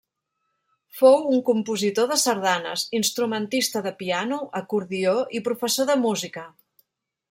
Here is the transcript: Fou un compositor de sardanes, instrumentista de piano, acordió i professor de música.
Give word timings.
Fou 1.01 1.27
un 1.33 1.43
compositor 1.49 2.09
de 2.13 2.17
sardanes, 2.23 2.87
instrumentista 3.03 3.85
de 3.89 3.95
piano, 4.03 4.43
acordió 4.65 5.17
i 5.41 5.47
professor 5.51 5.93
de 5.93 6.03
música. 6.09 6.53